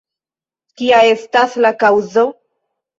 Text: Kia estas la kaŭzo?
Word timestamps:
Kia 0.81 1.03
estas 1.11 1.57
la 1.65 1.75
kaŭzo? 1.87 2.29